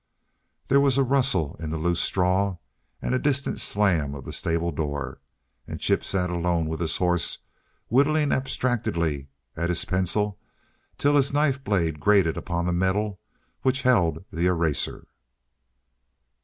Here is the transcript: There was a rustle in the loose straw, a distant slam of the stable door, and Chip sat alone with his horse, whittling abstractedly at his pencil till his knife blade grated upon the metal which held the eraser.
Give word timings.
There 0.67 0.79
was 0.79 0.97
a 0.97 1.03
rustle 1.03 1.55
in 1.59 1.69
the 1.69 1.77
loose 1.77 1.99
straw, 1.99 2.57
a 3.03 3.19
distant 3.19 3.59
slam 3.59 4.15
of 4.15 4.25
the 4.25 4.33
stable 4.33 4.71
door, 4.71 5.21
and 5.67 5.79
Chip 5.79 6.03
sat 6.03 6.31
alone 6.31 6.65
with 6.65 6.79
his 6.79 6.97
horse, 6.97 7.37
whittling 7.87 8.31
abstractedly 8.31 9.27
at 9.55 9.69
his 9.69 9.85
pencil 9.85 10.39
till 10.97 11.17
his 11.17 11.33
knife 11.33 11.63
blade 11.63 11.99
grated 11.99 12.35
upon 12.35 12.65
the 12.65 12.73
metal 12.73 13.19
which 13.61 13.83
held 13.83 14.25
the 14.31 14.47
eraser. 14.47 15.05